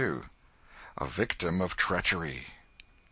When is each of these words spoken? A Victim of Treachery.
A 0.97 1.05
Victim 1.05 1.61
of 1.61 1.75
Treachery. 1.77 2.47